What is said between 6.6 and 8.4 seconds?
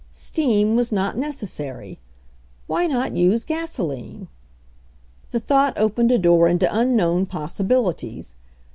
unknown pos sibilities.